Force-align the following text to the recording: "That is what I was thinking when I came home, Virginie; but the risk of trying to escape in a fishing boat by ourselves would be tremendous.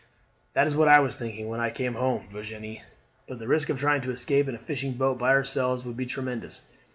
"That 0.53 0.65
is 0.65 0.75
what 0.75 0.87
I 0.87 0.99
was 0.99 1.19
thinking 1.19 1.47
when 1.47 1.59
I 1.59 1.69
came 1.69 1.93
home, 1.93 2.27
Virginie; 2.27 2.81
but 3.27 3.37
the 3.37 3.47
risk 3.47 3.69
of 3.69 3.79
trying 3.79 4.01
to 4.01 4.09
escape 4.11 4.47
in 4.47 4.55
a 4.55 4.57
fishing 4.57 4.93
boat 4.93 5.19
by 5.19 5.29
ourselves 5.29 5.85
would 5.85 5.95
be 5.95 6.07
tremendous. 6.07 6.63